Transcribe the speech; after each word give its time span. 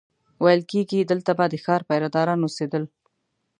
ویل 0.43 0.61
کېږي 0.71 0.99
دلته 1.11 1.31
به 1.37 1.45
د 1.49 1.55
ښار 1.63 1.81
پیره 1.89 2.09
داران 2.15 2.39
اوسېدل. 2.43 2.83